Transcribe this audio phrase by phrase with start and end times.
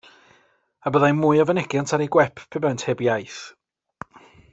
[0.85, 3.39] A byddai mwy o fynegiant ar eu gwep pe baent heb iaith.